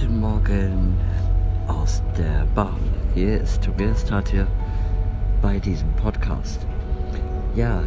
Guten 0.00 0.18
Morgen 0.18 0.98
aus 1.68 2.02
der 2.18 2.46
Bahn. 2.52 2.80
Hier 3.14 3.40
ist 3.40 3.62
Tobias 3.62 4.04
Tat 4.04 4.28
hier 4.28 4.46
bei 5.40 5.60
diesem 5.60 5.88
Podcast. 5.92 6.66
Ja, 7.54 7.80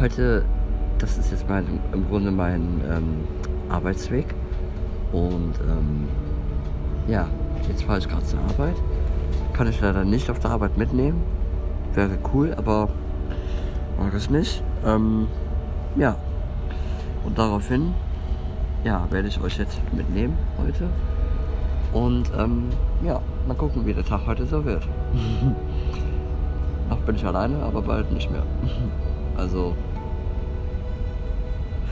heute, 0.00 0.44
das 0.98 1.18
ist 1.18 1.30
jetzt 1.30 1.48
mein, 1.48 1.78
im 1.92 2.08
Grunde 2.08 2.32
mein 2.32 2.80
ähm, 2.90 3.24
Arbeitsweg. 3.68 4.34
Und 5.12 5.54
ähm, 5.60 6.08
ja, 7.06 7.28
jetzt 7.68 7.84
fahre 7.84 8.00
ich 8.00 8.08
gerade 8.08 8.24
zur 8.24 8.40
Arbeit. 8.40 8.74
Kann 9.52 9.68
ich 9.68 9.80
leider 9.80 10.04
nicht 10.04 10.28
auf 10.28 10.40
der 10.40 10.50
Arbeit 10.50 10.76
mitnehmen. 10.76 11.22
Wäre 11.94 12.18
cool, 12.34 12.52
aber 12.56 12.88
mag 13.96 14.12
ich 14.16 14.28
nicht. 14.28 14.64
Ähm, 14.84 15.28
ja, 15.94 16.16
und 17.24 17.38
daraufhin 17.38 17.94
ja, 18.84 19.06
werde 19.10 19.28
ich 19.28 19.40
euch 19.40 19.58
jetzt 19.58 19.80
mitnehmen 19.92 20.36
heute. 20.58 20.88
Und 21.92 22.30
ähm, 22.38 22.64
ja, 23.02 23.20
mal 23.46 23.54
gucken, 23.54 23.84
wie 23.84 23.92
der 23.92 24.04
Tag 24.04 24.26
heute 24.26 24.46
so 24.46 24.64
wird. 24.64 24.86
Noch 26.90 26.98
bin 26.98 27.16
ich 27.16 27.24
alleine, 27.24 27.62
aber 27.62 27.82
bald 27.82 28.10
nicht 28.12 28.30
mehr. 28.30 28.42
also, 29.36 29.74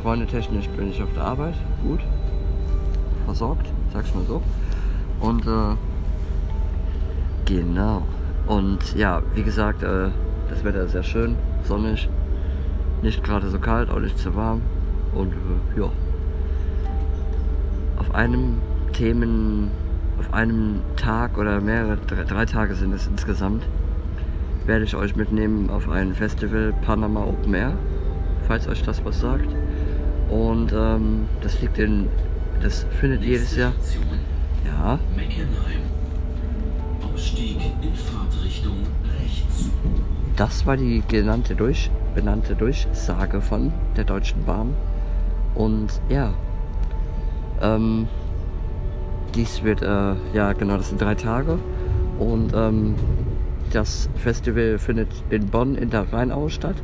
freundetechnisch 0.03 0.69
bin 0.71 0.91
ich 0.91 1.03
auf 1.03 1.13
der 1.15 1.25
Arbeit, 1.25 1.55
gut, 1.83 2.01
versorgt, 3.27 3.67
sag's 3.93 4.15
mal 4.15 4.25
so. 4.25 4.43
Und 5.21 5.47
äh, 5.47 5.77
genau. 7.45 8.03
Und 8.47 8.97
ja, 8.97 9.23
wie 9.35 9.43
gesagt, 9.43 9.83
äh, 9.83 10.09
das 10.49 10.65
Wetter 10.65 10.83
ist 10.83 10.93
sehr 10.93 11.03
schön, 11.03 11.37
sonnig, 11.65 12.09
nicht 13.03 13.23
gerade 13.23 13.49
so 13.51 13.59
kalt, 13.59 13.91
auch 13.91 14.01
nicht 14.01 14.19
zu 14.19 14.35
warm. 14.35 14.63
Und 15.15 15.33
äh, 15.33 15.80
ja 15.80 15.91
auf 18.01 18.15
einem 18.15 18.61
Themen, 18.93 19.71
auf 20.21 20.35
einem 20.35 20.82
Tag 20.96 21.38
oder 21.38 21.63
mehrere, 21.63 21.96
drei, 21.96 22.24
drei 22.24 22.45
Tage 22.45 22.74
sind 22.74 22.93
es 22.93 23.07
insgesamt, 23.07 23.65
werde 24.66 24.85
ich 24.85 24.95
euch 24.95 25.16
mitnehmen 25.16 25.71
auf 25.71 25.88
ein 25.88 26.15
Festival 26.15 26.74
Panama 26.82 27.24
Open 27.24 27.54
Air, 27.54 27.73
falls 28.46 28.68
euch 28.68 28.82
das 28.82 29.02
was 29.02 29.18
sagt. 29.18 29.49
Und 30.29 30.73
ähm, 30.74 31.27
das 31.40 31.60
liegt 31.62 31.79
in, 31.79 32.07
das 32.62 32.85
findet 33.01 33.23
jedes 33.23 33.57
Jahr. 33.57 33.73
Ja. 34.66 34.99
Das 40.37 40.66
war 40.66 40.77
die 40.77 41.02
genannte 41.09 41.55
Durch, 41.55 41.90
benannte 42.15 42.55
Durchsage 42.55 43.40
von 43.40 43.73
der 43.96 44.05
Deutschen 44.05 44.45
Bahn. 44.45 44.77
Und 45.55 46.01
ja, 46.10 46.34
ähm, 47.62 48.07
dies 49.35 49.63
wird, 49.63 49.83
äh, 49.83 50.15
ja 50.35 50.53
genau, 50.53 50.77
das 50.77 50.89
sind 50.89 51.01
drei 51.01 51.15
Tage. 51.15 51.59
Und 52.19 52.53
ähm, 52.55 52.95
das 53.73 54.09
Festival 54.17 54.79
findet 54.79 55.09
in 55.31 55.47
Bonn 55.47 55.75
in 55.75 55.91
der 55.91 56.13
Rheinau 56.13 56.49
statt. 56.49 56.77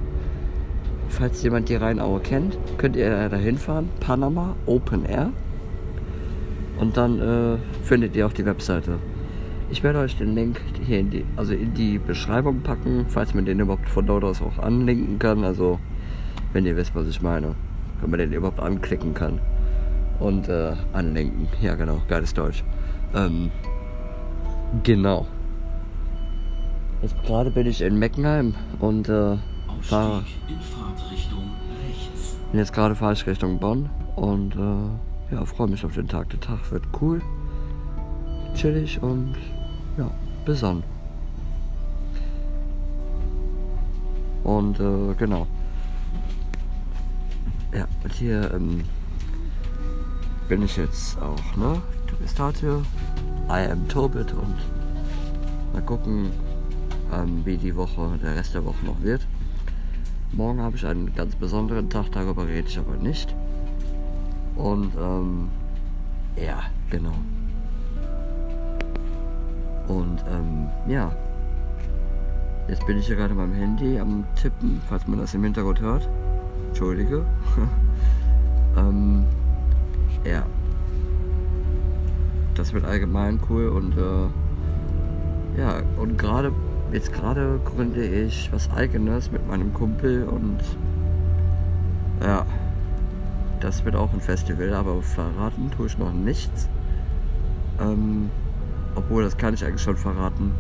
Falls 1.08 1.42
jemand 1.42 1.68
die 1.68 1.76
Rheinau 1.76 2.20
kennt, 2.22 2.58
könnt 2.78 2.96
ihr 2.96 3.28
da 3.28 3.36
hinfahren. 3.36 3.88
Panama 4.00 4.56
Open 4.66 5.04
Air. 5.04 5.30
Und 6.78 6.96
dann 6.96 7.20
äh, 7.20 7.56
findet 7.84 8.16
ihr 8.16 8.26
auch 8.26 8.32
die 8.32 8.44
Webseite. 8.44 8.98
Ich 9.70 9.82
werde 9.82 9.98
euch 9.98 10.16
den 10.16 10.34
Link 10.34 10.60
hier 10.84 11.00
in 11.00 11.10
die, 11.10 11.24
also 11.36 11.54
in 11.54 11.74
die 11.74 11.98
Beschreibung 11.98 12.60
packen, 12.60 13.06
falls 13.08 13.34
man 13.34 13.44
den 13.44 13.60
überhaupt 13.60 13.88
von 13.88 14.06
dort 14.06 14.24
aus 14.24 14.40
auch 14.40 14.58
anlinken 14.58 15.18
kann. 15.18 15.42
Also 15.42 15.80
wenn 16.52 16.66
ihr 16.66 16.76
wisst, 16.76 16.94
was 16.94 17.08
ich 17.08 17.20
meine. 17.20 17.54
Wenn 18.00 18.10
man 18.10 18.20
den 18.20 18.32
überhaupt 18.32 18.60
anklicken 18.60 19.14
kann 19.14 19.40
und 20.20 20.48
äh, 20.48 20.72
anlenken. 20.92 21.48
Ja, 21.60 21.74
genau, 21.74 22.00
geiles 22.08 22.34
Deutsch. 22.34 22.64
Ähm, 23.14 23.50
genau. 24.82 25.26
Jetzt 27.02 27.22
gerade 27.24 27.50
bin 27.50 27.66
ich 27.66 27.82
in 27.82 27.98
Meckenheim 27.98 28.54
und 28.80 29.08
äh, 29.08 29.36
fahre. 29.82 30.24
Jetzt 32.52 32.72
gerade 32.72 32.94
fahre 32.94 33.12
ich 33.12 33.26
Richtung 33.26 33.58
Bonn 33.58 33.90
und 34.14 34.54
äh, 34.56 35.34
ja, 35.34 35.44
freue 35.44 35.68
mich 35.68 35.84
auf 35.84 35.94
den 35.94 36.08
Tag. 36.08 36.30
Der 36.30 36.40
Tag 36.40 36.70
wird 36.70 36.84
cool, 37.00 37.20
chillig 38.54 39.02
und 39.02 39.34
ja, 39.98 40.10
besonnen. 40.44 40.82
Und 44.44 44.78
äh, 44.78 45.14
genau. 45.18 45.46
Ja, 47.74 47.86
und 48.04 48.12
hier 48.12 48.54
ähm, 48.54 48.84
bin 50.48 50.62
ich 50.62 50.76
jetzt 50.76 51.20
auch, 51.20 51.56
ne? 51.56 51.80
Du 52.06 52.16
bist 52.16 52.38
heute, 52.38 52.80
I 53.48 53.68
am 53.70 53.88
Tobit 53.88 54.32
und 54.32 54.54
mal 55.72 55.82
gucken, 55.82 56.30
ähm, 57.12 57.42
wie 57.44 57.56
die 57.56 57.74
Woche, 57.74 58.16
der 58.22 58.36
Rest 58.36 58.54
der 58.54 58.64
Woche 58.64 58.84
noch 58.84 59.00
wird. 59.02 59.26
Morgen 60.32 60.60
habe 60.60 60.76
ich 60.76 60.86
einen 60.86 61.12
ganz 61.14 61.34
besonderen 61.34 61.90
Tag, 61.90 62.12
darüber 62.12 62.46
rede 62.46 62.68
ich 62.68 62.78
aber 62.78 62.96
nicht. 62.96 63.34
Und 64.54 64.92
ähm, 64.96 65.48
ja, 66.36 66.62
genau. 66.90 67.14
Und 69.88 70.24
ähm, 70.30 70.68
ja, 70.86 71.10
jetzt 72.68 72.86
bin 72.86 72.98
ich 72.98 73.06
hier 73.06 73.16
gerade 73.16 73.34
beim 73.34 73.52
Handy 73.52 73.98
am 73.98 74.24
Tippen, 74.40 74.80
falls 74.88 75.06
man 75.08 75.18
das 75.18 75.34
im 75.34 75.42
Hintergrund 75.42 75.80
hört. 75.80 76.08
Entschuldige. 76.68 77.24
ähm, 78.76 79.24
ja. 80.26 80.46
Das 82.54 82.72
wird 82.72 82.84
allgemein 82.84 83.38
cool 83.48 83.68
und 83.68 83.96
äh, 83.96 85.60
ja, 85.60 85.82
und 85.98 86.18
gerade 86.18 86.52
jetzt 86.92 87.12
gerade 87.12 87.60
gründe 87.64 88.04
ich 88.04 88.50
was 88.52 88.70
eigenes 88.70 89.30
mit 89.30 89.46
meinem 89.48 89.72
Kumpel 89.74 90.24
und 90.24 90.58
ja, 92.22 92.46
das 93.60 93.84
wird 93.84 93.96
auch 93.96 94.12
ein 94.12 94.20
Festival, 94.20 94.72
aber 94.74 95.02
verraten 95.02 95.70
tue 95.76 95.86
ich 95.86 95.98
noch 95.98 96.12
nichts. 96.12 96.68
Ähm, 97.80 98.30
obwohl, 98.94 99.22
das 99.22 99.36
kann 99.36 99.54
ich 99.54 99.64
eigentlich 99.64 99.82
schon 99.82 99.96
verraten. 99.96 100.52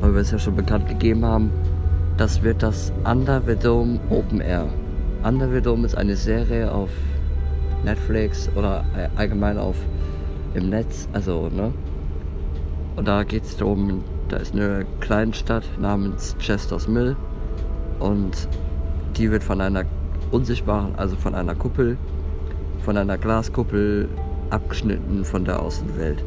Weil 0.00 0.14
wir 0.14 0.20
es 0.20 0.30
ja 0.30 0.38
schon 0.38 0.56
bekannt 0.56 0.88
gegeben 0.88 1.24
haben. 1.24 1.50
Das 2.16 2.42
wird 2.42 2.62
das 2.62 2.92
Under 3.04 3.40
the 3.46 3.56
Dome 3.56 3.98
Open 4.10 4.40
Air. 4.40 4.68
Under 5.24 5.48
the 5.48 5.60
Dome 5.60 5.86
ist 5.86 5.96
eine 5.96 6.16
Serie 6.16 6.72
auf 6.72 6.90
Netflix 7.84 8.48
oder 8.54 8.84
allgemein 9.16 9.58
auf 9.58 9.76
im 10.54 10.68
Netz, 10.70 11.08
also 11.12 11.48
ne? 11.48 11.72
Und 12.96 13.08
da 13.08 13.22
geht 13.24 13.44
es 13.44 13.56
darum, 13.56 14.04
da 14.28 14.36
ist 14.36 14.54
eine 14.54 14.84
Kleinstadt 15.00 15.64
namens 15.80 16.36
Chester's 16.38 16.86
Mill 16.86 17.16
und 18.00 18.48
die 19.16 19.30
wird 19.30 19.42
von 19.42 19.60
einer 19.60 19.84
unsichtbaren, 20.30 20.94
also 20.96 21.16
von 21.16 21.34
einer 21.34 21.54
Kuppel, 21.54 21.96
von 22.84 22.96
einer 22.96 23.16
Glaskuppel 23.16 24.08
abgeschnitten 24.50 25.24
von 25.24 25.44
der 25.44 25.60
Außenwelt. 25.62 26.22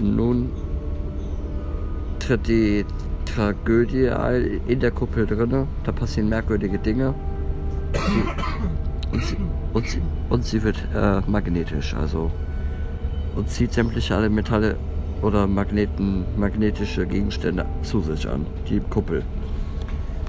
Nun 0.00 0.50
tritt 2.20 2.46
die 2.46 2.84
Tragödie 3.24 4.10
in 4.68 4.80
der 4.80 4.90
Kuppel 4.90 5.26
drinne. 5.26 5.66
Da 5.84 5.92
passieren 5.92 6.28
merkwürdige 6.28 6.78
Dinge. 6.78 7.14
Und, 9.72 9.88
sie, 9.88 10.02
und, 10.28 10.44
sie, 10.44 10.62
wird 10.62 10.76
äh, 10.94 11.20
magnetisch, 11.26 11.94
also 11.94 12.30
und 13.36 13.48
zieht 13.48 13.72
sämtliche 13.72 14.16
alle 14.16 14.30
Metalle 14.30 14.76
oder 15.22 15.46
Magneten, 15.46 16.24
magnetische 16.36 17.06
Gegenstände 17.06 17.66
zu 17.82 18.00
sich 18.00 18.28
an, 18.28 18.46
die 18.68 18.80
Kuppel. 18.80 19.22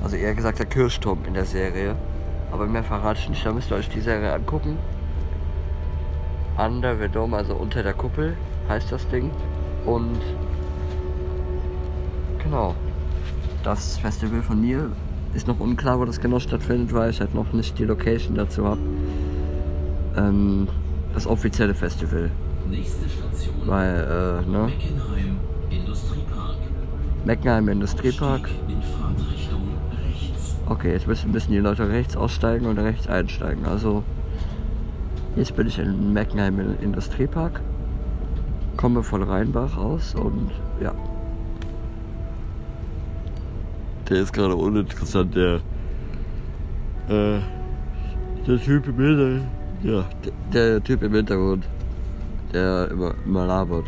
Also 0.04 0.16
eher 0.16 0.34
gesagt 0.34 0.59
der 0.59 0.66
Kirchturm 0.66 1.20
in 1.26 1.34
der 1.34 1.46
Serie. 1.46 1.96
Aber 2.52 2.66
mehr 2.66 2.84
verrate 2.84 3.20
ich 3.20 3.30
nicht, 3.30 3.46
da 3.46 3.52
müsst 3.52 3.72
ihr 3.72 3.78
euch 3.78 3.90
die 3.90 4.02
Serie 4.02 4.34
angucken. 4.34 4.78
Under 6.58 6.96
the 6.96 7.08
Dome, 7.08 7.38
also 7.38 7.56
unter 7.56 7.84
der 7.84 7.94
Kuppel, 7.94 8.35
heißt 8.68 8.92
das 8.92 9.08
Ding. 9.09 9.32
Und 9.85 10.20
genau, 12.44 12.76
das 13.64 13.97
Festival 13.97 14.42
von 14.42 14.59
mir 14.62 14.92
ist 15.34 15.47
noch 15.47 15.59
unklar, 15.59 15.99
wo 15.99 16.05
das 16.05 16.20
genau 16.20 16.40
stattfindet, 16.40 16.93
weil 16.93 17.11
ich 17.11 17.20
halt 17.20 17.35
noch 17.35 17.53
nicht 17.53 17.78
die 17.79 17.85
Location 17.85 18.35
dazu 18.35 18.66
habe 18.66 18.79
ähm, 20.20 20.67
das 21.14 21.28
offizielle 21.28 21.73
Festival. 21.73 22.29
Nächste 22.70 23.09
Station. 23.09 23.55
Weil, 23.66 24.43
äh, 24.46 24.49
ne? 24.49 24.67
Meckenheim 24.67 25.40
Industriepark. 25.70 26.58
Meckenheim 27.26 27.70
Industriepark. 27.70 28.49
Okay, 30.67 30.91
jetzt 30.91 31.08
müssen, 31.08 31.32
müssen 31.32 31.52
die 31.52 31.58
Leute 31.58 31.90
rechts 31.90 32.16
aussteigen 32.16 32.67
und 32.67 32.78
rechts 32.78 33.08
einsteigen. 33.08 33.66
Also, 33.66 34.03
jetzt 35.35 35.55
bin 35.55 35.67
ich 35.67 35.79
in 35.79 36.14
Meckenheim 36.14 36.78
Industriepark. 36.79 37.59
Komme 38.78 39.02
von 39.02 39.23
Rheinbach 39.23 39.78
aus 39.78 40.14
und 40.14 40.52
ja. 40.79 40.93
Der 44.09 44.17
ist 44.17 44.34
gerade 44.34 44.56
uninteressant, 44.56 45.35
der. 45.35 45.61
Äh, 47.08 47.40
der 48.47 48.59
Typ 48.59 48.88
im 48.88 48.96
Hintergrund. 48.96 49.47
Ja, 49.84 50.06
der, 50.26 50.34
der 50.53 50.84
Typ 50.84 51.03
im 51.03 51.14
Hintergrund. 51.14 51.66
der 52.53 52.90
immer, 52.91 53.14
immer 53.26 53.46
labert. 53.46 53.85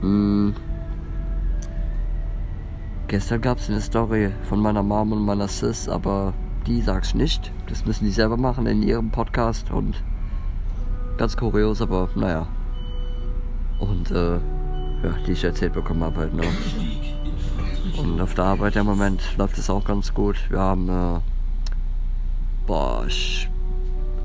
Hm. 0.00 0.54
Gestern 3.08 3.40
gab 3.40 3.58
es 3.58 3.70
eine 3.70 3.80
Story 3.80 4.32
von 4.48 4.60
meiner 4.60 4.82
Mom 4.82 5.12
und 5.12 5.24
meiner 5.24 5.48
Sis, 5.48 5.88
aber 5.88 6.34
die 6.66 6.80
sag's 6.80 7.14
nicht. 7.14 7.52
Das 7.68 7.86
müssen 7.86 8.04
die 8.04 8.10
selber 8.10 8.36
machen 8.36 8.66
in 8.66 8.82
ihrem 8.82 9.10
Podcast 9.10 9.70
und 9.70 10.02
ganz 11.16 11.36
kurios, 11.36 11.80
aber 11.80 12.08
naja. 12.14 12.46
Und 13.78 14.10
äh, 14.10 14.34
ja, 14.34 15.14
die 15.26 15.32
ich 15.32 15.44
erzählt 15.44 15.72
bekommen 15.72 16.02
habe 16.02 16.20
halt, 16.20 16.34
ne? 16.34 16.42
Und 17.98 18.20
auf 18.20 18.34
der 18.34 18.44
Arbeit 18.44 18.76
im 18.76 18.86
Moment 18.86 19.22
läuft 19.38 19.56
es 19.58 19.70
auch 19.70 19.84
ganz 19.84 20.12
gut. 20.12 20.36
Wir 20.50 20.58
haben, 20.58 20.88
äh, 20.88 21.20
boah, 22.66 23.04
ich 23.06 23.48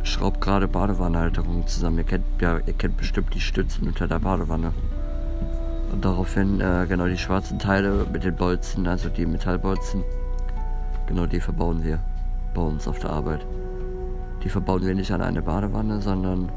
schraube 0.04 0.40
gerade 0.40 0.68
Badewannenhalterungen 0.68 1.66
zusammen. 1.68 2.00
Ihr 2.00 2.04
kennt, 2.04 2.26
ja, 2.42 2.58
ihr 2.58 2.74
kennt 2.74 2.98
bestimmt 2.98 3.34
die 3.34 3.40
Stützen 3.40 3.88
unter 3.88 4.08
der 4.08 4.20
Badewanne. 4.20 4.74
Und 5.92 6.04
daraufhin, 6.04 6.60
äh, 6.60 6.86
genau, 6.88 7.06
die 7.06 7.18
schwarzen 7.18 7.60
Teile 7.60 8.06
mit 8.12 8.24
den 8.24 8.36
Bolzen, 8.36 8.88
also 8.88 9.10
die 9.10 9.26
Metallbolzen, 9.26 10.04
genau 11.08 11.26
die 11.26 11.40
verbauen 11.40 11.84
wir 11.84 12.00
bei 12.54 12.62
uns 12.62 12.88
auf 12.88 13.00
der 13.00 13.12
Arbeit. 13.12 13.46
Die 14.44 14.50
verbauen 14.50 14.86
wir 14.86 14.96
nicht 14.96 15.12
an 15.12 15.22
eine 15.22 15.42
Badewanne, 15.42 16.02
sondern 16.02 16.52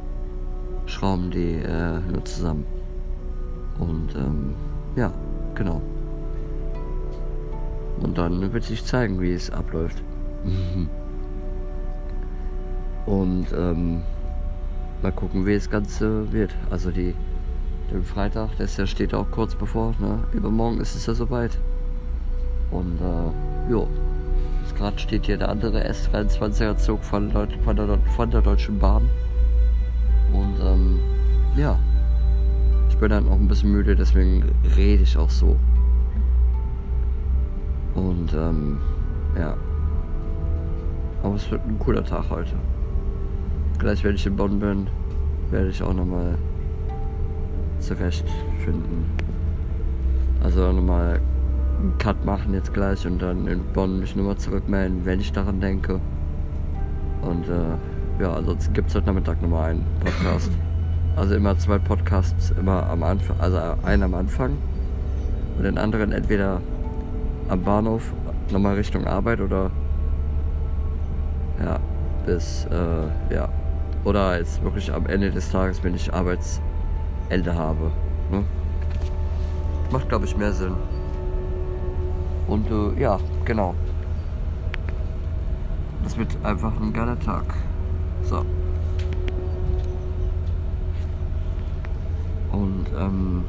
schrauben 0.86 1.30
die 1.30 1.56
äh, 1.56 2.00
nur 2.10 2.24
zusammen. 2.24 2.64
Und 3.78 4.14
ähm, 4.14 4.54
ja, 4.96 5.12
genau. 5.54 5.80
Und 8.04 8.18
dann 8.18 8.52
wird 8.52 8.64
sich 8.64 8.84
zeigen, 8.84 9.18
wie 9.18 9.32
es 9.32 9.50
abläuft. 9.50 10.02
Und 13.06 13.46
ähm, 13.56 14.02
mal 15.02 15.10
gucken, 15.10 15.46
wie 15.46 15.54
das 15.54 15.70
Ganze 15.70 16.30
wird. 16.30 16.54
Also 16.68 16.90
die, 16.90 17.14
den 17.90 18.02
Freitag, 18.04 18.50
das 18.58 18.76
ja 18.76 18.86
steht 18.86 19.14
auch 19.14 19.30
kurz 19.30 19.54
bevor. 19.54 19.94
Ne? 20.00 20.18
Übermorgen 20.34 20.80
ist 20.80 20.94
es 20.94 21.06
ja 21.06 21.14
soweit. 21.14 21.58
Und 22.70 22.98
äh, 23.00 23.70
jo, 23.70 23.88
jetzt 24.62 24.76
gerade 24.76 24.98
steht 24.98 25.24
hier 25.24 25.38
der 25.38 25.48
andere 25.48 25.88
S23er 25.88 26.76
Zug 26.76 27.02
von, 27.02 27.30
von, 27.30 27.76
der, 27.76 27.98
von 28.16 28.30
der 28.30 28.42
Deutschen 28.42 28.78
Bahn. 28.78 29.08
Und 30.30 30.56
ähm, 30.62 30.98
ja, 31.56 31.78
ich 32.90 32.98
bin 32.98 33.08
dann 33.08 33.28
auch 33.28 33.38
ein 33.38 33.48
bisschen 33.48 33.72
müde, 33.72 33.96
deswegen 33.96 34.44
rede 34.76 35.04
ich 35.04 35.16
auch 35.16 35.30
so. 35.30 35.56
Und 37.94 38.32
ähm, 38.34 38.78
ja. 39.38 39.56
Aber 41.22 41.34
es 41.34 41.50
wird 41.50 41.62
ein 41.66 41.78
cooler 41.78 42.04
Tag 42.04 42.28
heute. 42.30 42.54
Gleich, 43.78 44.04
wenn 44.04 44.14
ich 44.14 44.26
in 44.26 44.36
Bonn 44.36 44.58
bin, 44.58 44.86
werde 45.50 45.68
ich 45.68 45.82
auch 45.82 45.94
nochmal 45.94 46.36
zurechtfinden. 47.78 49.06
Also 50.42 50.72
nochmal 50.72 51.20
einen 51.80 51.96
Cut 51.98 52.24
machen 52.24 52.54
jetzt 52.54 52.72
gleich 52.72 53.06
und 53.06 53.20
dann 53.20 53.46
in 53.46 53.60
Bonn 53.72 54.00
mich 54.00 54.14
nochmal 54.14 54.36
zurückmelden, 54.36 55.04
wenn 55.04 55.20
ich 55.20 55.32
daran 55.32 55.60
denke. 55.60 56.00
Und 57.22 57.48
äh, 57.48 58.22
ja, 58.22 58.34
ansonsten 58.34 58.72
gibt 58.74 58.88
es 58.88 58.94
heute 58.94 59.06
Nachmittag 59.06 59.40
nochmal 59.42 59.70
einen 59.70 59.84
Podcast. 60.00 60.50
Also 61.16 61.36
immer 61.36 61.56
zwei 61.56 61.78
Podcasts, 61.78 62.52
immer 62.58 62.90
am 62.90 63.04
Anfang, 63.04 63.38
also 63.38 63.56
einen 63.84 64.02
am 64.02 64.14
Anfang 64.14 64.56
und 65.56 65.62
den 65.62 65.78
anderen 65.78 66.10
entweder 66.10 66.60
am 67.48 67.62
Bahnhof 67.62 68.12
nochmal 68.50 68.74
Richtung 68.74 69.06
Arbeit 69.06 69.40
oder 69.40 69.70
ja, 71.62 71.78
bis 72.26 72.66
äh, 72.66 73.34
ja. 73.34 73.48
Oder 74.04 74.38
jetzt 74.38 74.62
wirklich 74.62 74.92
am 74.92 75.06
Ende 75.06 75.30
des 75.30 75.50
Tages, 75.50 75.82
wenn 75.82 75.94
ich 75.94 76.12
Arbeitsende 76.12 77.54
habe. 77.54 77.90
Ne? 78.30 78.44
Macht 79.90 80.08
glaube 80.08 80.26
ich 80.26 80.36
mehr 80.36 80.52
Sinn. 80.52 80.74
Und 82.46 82.70
äh, 82.70 83.00
ja, 83.00 83.18
genau. 83.44 83.74
Das 86.02 86.18
wird 86.18 86.36
einfach 86.42 86.78
ein 86.78 86.92
geiler 86.92 87.18
Tag. 87.18 87.44
So. 88.22 88.44
Und 92.52 92.86
ähm, 92.98 93.44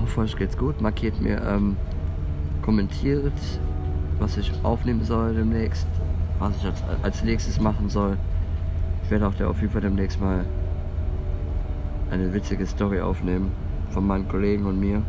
hoffe 0.00 0.20
euch 0.20 0.36
geht's 0.36 0.58
gut. 0.58 0.80
Markiert 0.82 1.20
mir 1.20 1.40
ähm, 1.42 1.76
kommentiert, 2.68 3.32
was 4.18 4.36
ich 4.36 4.52
aufnehmen 4.62 5.02
soll 5.02 5.34
demnächst, 5.34 5.86
was 6.38 6.54
ich 6.58 6.66
als, 6.66 6.82
als 7.02 7.24
nächstes 7.24 7.58
machen 7.58 7.88
soll. 7.88 8.18
Ich 9.02 9.10
werde 9.10 9.26
auch 9.26 9.32
der 9.32 9.48
auf 9.48 9.58
jeden 9.62 9.72
Fall 9.72 9.80
demnächst 9.80 10.20
mal 10.20 10.44
eine 12.10 12.34
witzige 12.34 12.66
Story 12.66 13.00
aufnehmen 13.00 13.52
von 13.88 14.06
meinen 14.06 14.28
Kollegen 14.28 14.66
und 14.66 14.78
mir. 14.78 15.00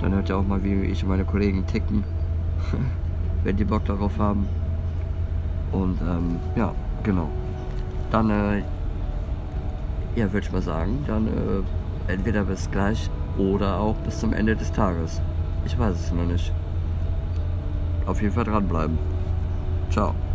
Dann 0.00 0.14
hört 0.14 0.30
ihr 0.30 0.36
auch 0.38 0.46
mal, 0.46 0.64
wie 0.64 0.72
ich 0.84 1.02
und 1.02 1.10
meine 1.10 1.26
Kollegen 1.26 1.66
ticken, 1.66 2.04
wenn 3.44 3.58
die 3.58 3.66
Bock 3.66 3.84
darauf 3.84 4.18
haben. 4.18 4.48
Und 5.72 6.00
ähm, 6.00 6.40
ja, 6.56 6.74
genau. 7.02 7.28
Dann, 8.10 8.30
äh, 8.30 8.62
ja, 10.16 10.32
würde 10.32 10.46
ich 10.46 10.52
mal 10.52 10.62
sagen, 10.62 11.04
dann 11.06 11.26
äh, 11.26 12.10
entweder 12.10 12.44
bis 12.44 12.70
gleich 12.70 13.10
oder 13.36 13.78
auch 13.78 13.96
bis 13.96 14.20
zum 14.20 14.32
Ende 14.32 14.56
des 14.56 14.72
Tages. 14.72 15.20
Ich 15.66 15.78
weiß 15.78 15.94
es 15.96 16.12
noch 16.12 16.24
nicht. 16.24 16.50
Auf 18.06 18.20
jeden 18.20 18.32
Fall 18.34 18.44
dranbleiben. 18.44 19.04
Ciao. 19.90 20.31